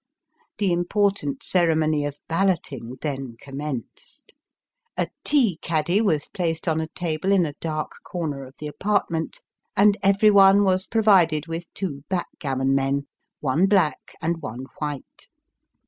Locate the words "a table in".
6.81-7.43